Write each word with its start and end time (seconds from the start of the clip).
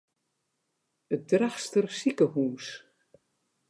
It 1.13 1.21
Drachtster 1.29 1.85
sikehûs. 1.97 2.67